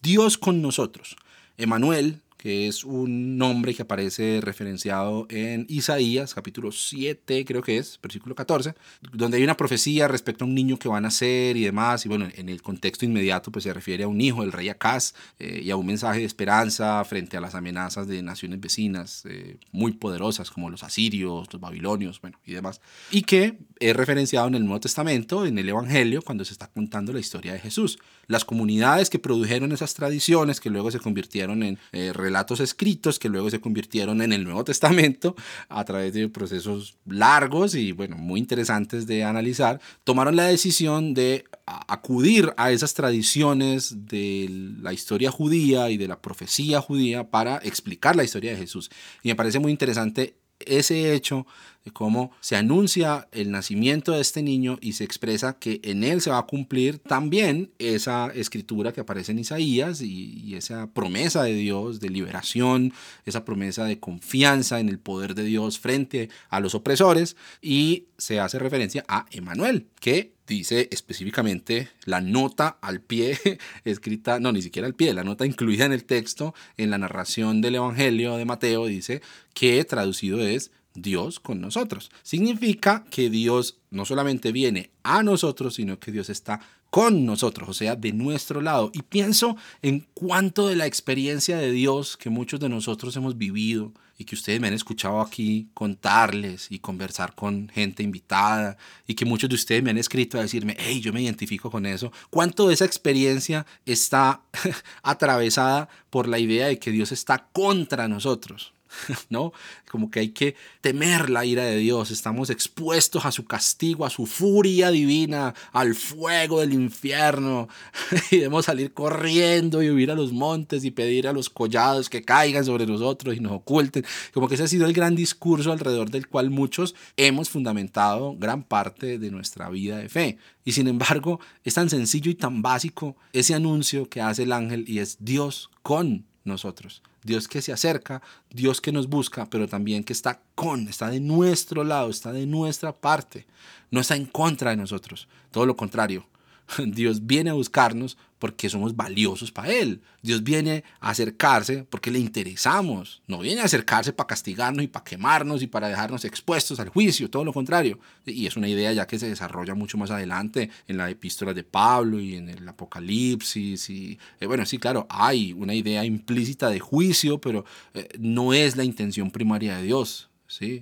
[0.01, 1.15] Dios con nosotros.
[1.57, 8.35] Emanuel, es un nombre que aparece referenciado en Isaías, capítulo 7, creo que es, versículo
[8.35, 8.75] 14,
[9.11, 12.09] donde hay una profecía respecto a un niño que va a nacer y demás, y
[12.09, 15.61] bueno, en el contexto inmediato pues se refiere a un hijo del rey Acaz eh,
[15.63, 19.93] y a un mensaje de esperanza frente a las amenazas de naciones vecinas eh, muy
[19.93, 22.79] poderosas como los asirios, los babilonios, bueno, y demás,
[23.11, 27.11] y que es referenciado en el Nuevo Testamento, en el Evangelio, cuando se está contando
[27.11, 27.97] la historia de Jesús.
[28.27, 33.29] Las comunidades que produjeron esas tradiciones, que luego se convirtieron en eh, relatos escritos, que
[33.29, 35.35] luego se convirtieron en el Nuevo Testamento
[35.69, 41.45] a través de procesos largos y, bueno, muy interesantes de analizar, tomaron la decisión de
[41.65, 44.47] acudir a esas tradiciones de
[44.81, 48.91] la historia judía y de la profecía judía para explicar la historia de Jesús.
[49.23, 50.35] Y me parece muy interesante
[50.65, 51.45] ese hecho
[51.85, 56.19] de cómo se anuncia el nacimiento de este niño y se expresa que en él
[56.19, 61.53] se va a cumplir también esa escritura que aparece en Isaías y, esa promesa de
[61.53, 62.93] Dios de liberación,
[63.25, 68.39] esa promesa de confianza en el poder de Dios frente a los opresores y se
[68.39, 73.37] hace referencia a Emanuel, que dice específicamente la nota al pie
[73.85, 77.61] escrita, no, ni siquiera al pie, la nota incluida en el texto, en la narración
[77.61, 79.21] del Evangelio de Mateo, dice
[79.53, 82.09] que traducido es Dios con nosotros.
[82.23, 87.73] Significa que Dios no solamente viene a nosotros, sino que Dios está con nosotros, o
[87.73, 88.89] sea, de nuestro lado.
[88.93, 93.91] Y pienso en cuánto de la experiencia de Dios que muchos de nosotros hemos vivido
[94.17, 98.77] y que ustedes me han escuchado aquí contarles y conversar con gente invitada
[99.07, 101.85] y que muchos de ustedes me han escrito a decirme, hey, yo me identifico con
[101.85, 102.13] eso.
[102.29, 104.41] ¿Cuánto de esa experiencia está
[105.03, 108.74] atravesada por la idea de que Dios está contra nosotros?
[109.29, 109.53] ¿no?
[109.89, 114.09] Como que hay que temer la ira de Dios, estamos expuestos a su castigo, a
[114.09, 117.67] su furia divina, al fuego del infierno,
[118.31, 122.23] y debemos salir corriendo y huir a los montes y pedir a los collados que
[122.23, 124.05] caigan sobre nosotros y nos oculten.
[124.33, 128.63] Como que ese ha sido el gran discurso alrededor del cual muchos hemos fundamentado gran
[128.63, 130.37] parte de nuestra vida de fe.
[130.63, 134.85] Y sin embargo, es tan sencillo y tan básico ese anuncio que hace el ángel
[134.87, 137.01] y es Dios con nosotros.
[137.25, 141.19] Dios que se acerca, Dios que nos busca, pero también que está con, está de
[141.19, 143.47] nuestro lado, está de nuestra parte,
[143.91, 146.27] no está en contra de nosotros, todo lo contrario.
[146.85, 150.01] Dios viene a buscarnos porque somos valiosos para Él.
[150.21, 153.21] Dios viene a acercarse porque le interesamos.
[153.27, 157.29] No viene a acercarse para castigarnos y para quemarnos y para dejarnos expuestos al juicio,
[157.29, 157.99] todo lo contrario.
[158.25, 161.63] Y es una idea ya que se desarrolla mucho más adelante en la epístola de
[161.63, 163.89] Pablo y en el Apocalipsis.
[163.89, 168.75] Y eh, bueno, sí, claro, hay una idea implícita de juicio, pero eh, no es
[168.75, 170.29] la intención primaria de Dios.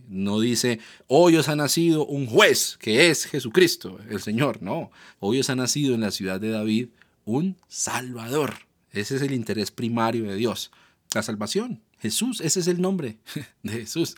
[0.08, 4.92] No dice, hoy os ha nacido un juez, que es Jesucristo, el Señor, no.
[5.20, 6.90] Hoy os ha nacido en la ciudad de David
[7.26, 8.54] un Salvador.
[8.92, 10.72] Ese es el interés primario de Dios.
[11.14, 11.82] La salvación.
[12.00, 13.18] Jesús, ese es el nombre
[13.64, 14.16] de Jesús.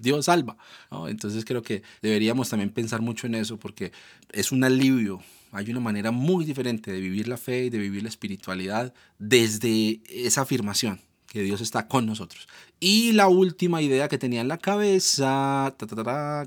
[0.00, 0.56] Dios salva.
[1.08, 3.92] Entonces creo que deberíamos también pensar mucho en eso porque
[4.32, 5.22] es un alivio.
[5.50, 10.00] Hay una manera muy diferente de vivir la fe y de vivir la espiritualidad desde
[10.08, 11.00] esa afirmación
[11.32, 12.46] que Dios está con nosotros.
[12.78, 15.74] Y la última idea que tenía en la cabeza,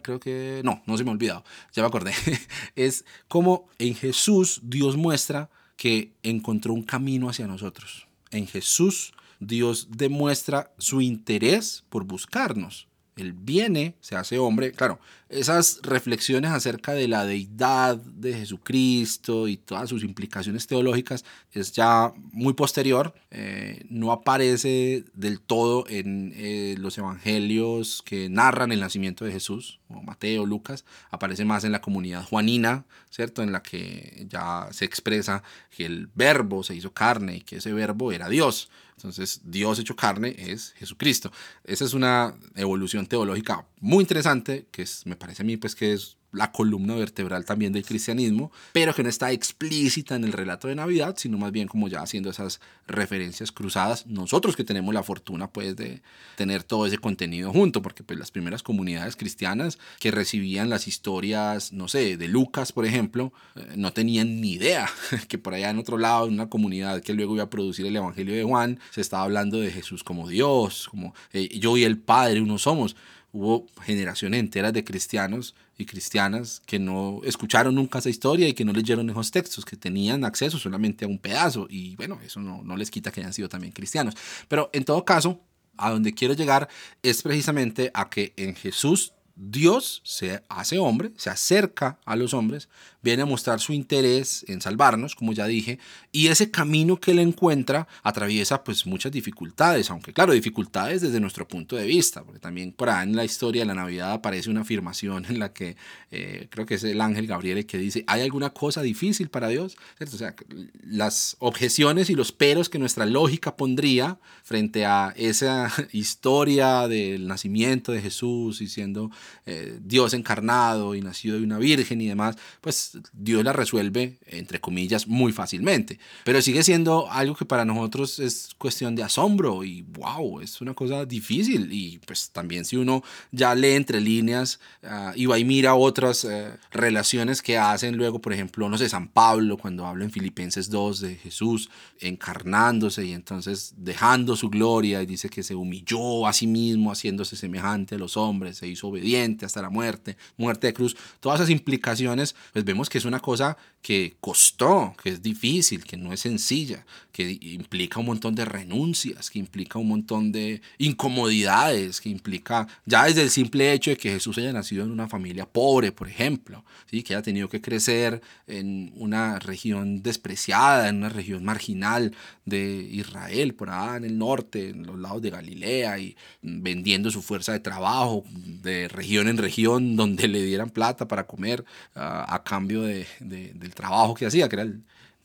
[0.04, 1.43] creo que no, no se me ha olvidado,
[1.74, 2.13] ya me acordé,
[2.76, 8.08] es cómo en Jesús Dios muestra que encontró un camino hacia nosotros.
[8.30, 12.88] En Jesús Dios demuestra su interés por buscarnos.
[13.15, 14.73] Él viene, se hace hombre.
[14.73, 14.99] Claro,
[15.30, 22.13] esas reflexiones acerca de la deidad de Jesucristo y todas sus implicaciones teológicas es ya
[22.34, 23.13] muy posterior.
[23.32, 29.80] Eh, no aparece del todo en eh, los evangelios que narran el nacimiento de Jesús,
[29.88, 30.84] o Mateo, Lucas.
[31.10, 33.43] Aparece más en la comunidad juanina, ¿cierto?
[33.43, 37.71] En la que ya se expresa que el verbo se hizo carne y que ese
[37.71, 38.69] verbo era Dios.
[38.97, 41.31] Entonces, Dios hecho carne es Jesucristo.
[41.63, 45.93] Esa es una evolución teológica muy interesante, que es, me parece a mí pues que
[45.93, 50.67] es la columna vertebral también del cristianismo, pero que no está explícita en el relato
[50.67, 54.06] de Navidad, sino más bien como ya haciendo esas referencias cruzadas.
[54.08, 56.02] Nosotros que tenemos la fortuna pues de
[56.36, 61.74] tener todo ese contenido junto, porque pues las primeras comunidades cristianas que recibían las historias,
[61.74, 64.89] no sé, de Lucas, por ejemplo, eh, no tenían ni idea
[65.28, 67.95] que por allá en otro lado, en una comunidad que luego iba a producir el
[67.95, 72.41] Evangelio de Juan, se estaba hablando de Jesús como Dios, como yo y el Padre
[72.41, 72.95] uno somos
[73.36, 78.63] hubo generaciones enteras de cristianos y cristianas que no escucharon nunca esa historia y que
[78.63, 81.67] no leyeron esos textos, que tenían acceso solamente a un pedazo.
[81.69, 84.15] Y bueno, eso no, no les quita que hayan sido también cristianos.
[84.48, 85.41] Pero en todo caso,
[85.76, 86.69] a donde quiero llegar
[87.04, 92.69] es precisamente a que en Jesús Dios se hace hombre, se acerca a los hombres,
[93.02, 95.78] viene a mostrar su interés en salvarnos, como ya dije,
[96.12, 101.48] y ese camino que él encuentra atraviesa pues muchas dificultades, aunque claro, dificultades desde nuestro
[101.48, 104.62] punto de vista, porque también por ahí en la historia de la Navidad aparece una
[104.62, 105.76] afirmación en la que
[106.12, 109.50] eh, creo que es el ángel Gabriel el que dice, ¿hay alguna cosa difícil para
[109.50, 109.78] Dios?
[110.02, 110.34] O sea,
[110.82, 117.91] las objeciones y los peros que nuestra lógica pondría frente a esa historia del nacimiento
[117.91, 119.12] de Jesús y siendo
[119.45, 124.59] eh, Dios encarnado y nacido de una virgen y demás, pues Dios la resuelve, entre
[124.59, 125.99] comillas, muy fácilmente.
[126.23, 130.73] Pero sigue siendo algo que para nosotros es cuestión de asombro y wow, es una
[130.73, 131.71] cosa difícil.
[131.71, 136.23] Y pues también si uno ya lee entre líneas uh, y va y mira otras
[136.23, 140.69] uh, relaciones que hacen luego, por ejemplo, no sé, San Pablo, cuando habla en Filipenses
[140.69, 141.69] 2 de Jesús
[141.99, 147.36] encarnándose y entonces dejando su gloria y dice que se humilló a sí mismo haciéndose
[147.36, 149.14] semejante a los hombres, se hizo obediente
[149.45, 153.57] hasta la muerte, muerte de cruz, todas esas implicaciones, pues vemos que es una cosa
[153.82, 159.30] que costó, que es difícil, que no es sencilla, que implica un montón de renuncias,
[159.30, 164.11] que implica un montón de incomodidades, que implica ya desde el simple hecho de que
[164.11, 167.03] Jesús haya nacido en una familia pobre, por ejemplo, ¿sí?
[167.03, 173.53] que haya tenido que crecer en una región despreciada, en una región marginal de Israel,
[173.53, 177.59] por allá en el norte, en los lados de Galilea, y vendiendo su fuerza de
[177.59, 181.62] trabajo de región en región donde le dieran plata para comer
[181.95, 184.68] uh, a cambio de, de, del trabajo que hacía, que era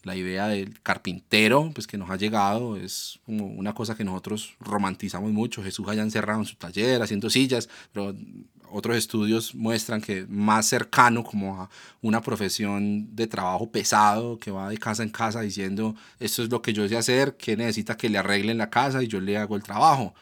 [0.03, 4.55] la idea del carpintero, pues que nos ha llegado, es como una cosa que nosotros
[4.61, 8.15] romantizamos mucho, Jesús haya encerrado en su taller haciendo sillas, pero
[8.73, 11.71] otros estudios muestran que más cercano como a
[12.01, 16.63] una profesión de trabajo pesado que va de casa en casa diciendo esto es lo
[16.63, 19.57] que yo sé hacer, que necesita que le arreglen la casa y yo le hago
[19.57, 20.15] el trabajo.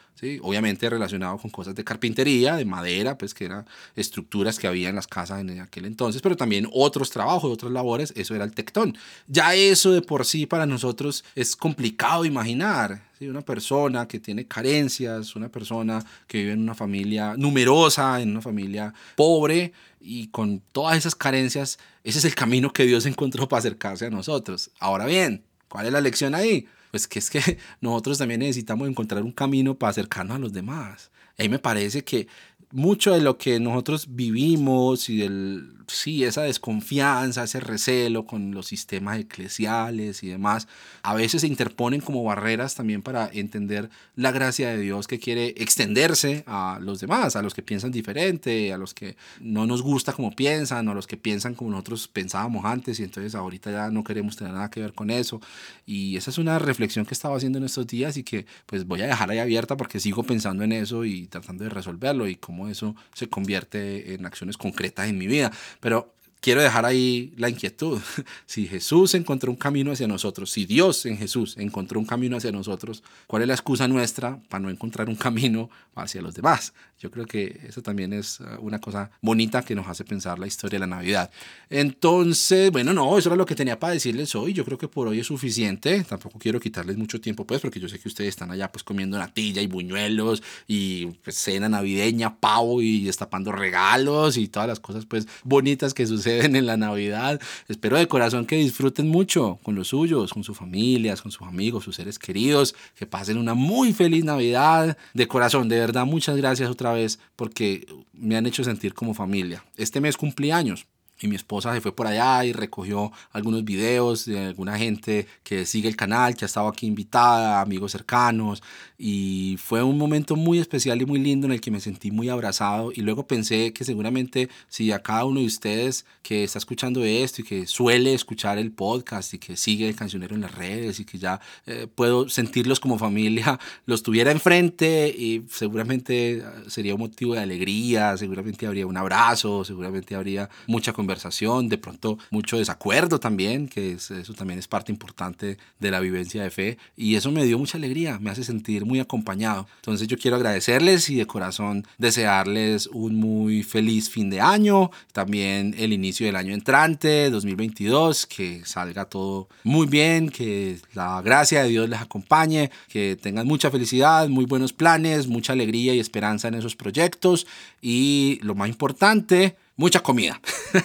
[0.43, 4.97] Obviamente relacionado con cosas de carpintería, de madera, pues que eran estructuras que había en
[4.97, 8.97] las casas en aquel entonces, pero también otros trabajos, otras labores, eso era el tectón.
[9.27, 13.03] Ya eso de por sí para nosotros es complicado imaginar.
[13.19, 13.29] ¿sí?
[13.29, 18.43] Una persona que tiene carencias, una persona que vive en una familia numerosa, en una
[18.43, 23.61] familia pobre y con todas esas carencias, ese es el camino que Dios encontró para
[23.61, 24.71] acercarse a nosotros.
[24.79, 26.67] Ahora bien, ¿cuál es la lección ahí?
[26.91, 27.41] Pues que es que
[27.81, 31.11] nosotros también necesitamos encontrar un camino para acercarnos a los demás.
[31.39, 32.27] Ahí me parece que
[32.71, 38.67] mucho de lo que nosotros vivimos y del, sí, esa desconfianza, ese recelo con los
[38.67, 40.69] sistemas eclesiales y demás,
[41.03, 45.55] a veces se interponen como barreras también para entender la gracia de Dios que quiere
[45.57, 50.13] extenderse a los demás, a los que piensan diferente, a los que no nos gusta
[50.13, 53.91] como piensan, o a los que piensan como nosotros pensábamos antes y entonces ahorita ya
[53.91, 55.41] no queremos tener nada que ver con eso.
[55.87, 59.03] Y esa es una reflexión que estaba haciendo en estos días y que pues voy
[59.03, 62.37] a dejar ahí abierta porque sigo pensando en eso y tratando de resolverlo y
[62.67, 65.53] eso se convierte en acciones concretas en mi vida.
[65.79, 68.01] Pero quiero dejar ahí la inquietud.
[68.47, 72.51] Si Jesús encontró un camino hacia nosotros, si Dios en Jesús encontró un camino hacia
[72.51, 76.73] nosotros, ¿cuál es la excusa nuestra para no encontrar un camino hacia los demás?
[76.99, 80.47] Yo creo que eso también es uh, una cosa bonita que nos hace pensar la
[80.47, 81.31] historia de la Navidad.
[81.71, 84.53] Entonces, bueno, no, eso era lo que tenía para decirles hoy.
[84.53, 86.03] Yo creo que por hoy es suficiente.
[86.05, 89.19] Tampoco quiero quitarles mucho tiempo, pues, porque yo sé que ustedes están allá, pues, comiendo
[89.19, 95.07] natilla y buñuelos y pues, cena navideña, pavo y destapando regalos y todas las cosas,
[95.07, 97.41] pues, bonitas que suceden en la Navidad.
[97.69, 101.85] Espero de corazón que disfruten mucho con los suyos, con sus familias, con sus amigos,
[101.85, 104.97] sus seres queridos, que pasen una muy feliz Navidad.
[105.15, 109.65] De corazón, de verdad, muchas gracias otra vez porque me han hecho sentir como familia.
[109.77, 110.87] Este mes cumplí años
[111.21, 115.67] y mi esposa se fue por allá y recogió algunos videos de alguna gente que
[115.67, 118.63] sigue el canal, que ha estado aquí invitada, amigos cercanos,
[118.97, 122.29] y fue un momento muy especial y muy lindo en el que me sentí muy
[122.29, 127.05] abrazado y luego pensé que seguramente si a cada uno de ustedes que está escuchando
[127.05, 131.01] esto y que suele escuchar el podcast y que sigue el cancionero en las redes
[131.01, 137.01] y que ya eh, puedo sentirlos como familia, los tuviera enfrente y seguramente sería un
[137.01, 143.19] motivo de alegría, seguramente habría un abrazo, seguramente habría mucha conversación de pronto mucho desacuerdo
[143.19, 146.79] también, que eso también es parte importante de la vivencia de fe.
[146.97, 149.67] Y eso me dio mucha alegría, me hace sentir muy acompañado.
[149.77, 155.75] Entonces yo quiero agradecerles y de corazón desearles un muy feliz fin de año, también
[155.79, 161.71] el inicio del año entrante, 2022, que salga todo muy bien, que la gracia de
[161.71, 166.55] Dios les acompañe, que tengan mucha felicidad, muy buenos planes, mucha alegría y esperanza en
[166.55, 167.47] esos proyectos
[167.81, 170.39] y lo más importante, mucha comida.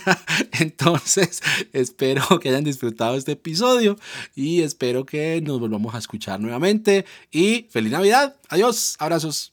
[0.59, 1.41] Entonces,
[1.73, 3.97] espero que hayan disfrutado este episodio
[4.35, 7.05] y espero que nos volvamos a escuchar nuevamente.
[7.29, 8.37] Y feliz Navidad.
[8.47, 8.95] Adiós.
[8.99, 9.52] Abrazos.